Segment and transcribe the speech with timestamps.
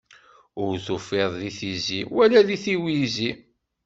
[0.63, 3.31] Ur t-ufiɣ di tizi, wala di tiwizi.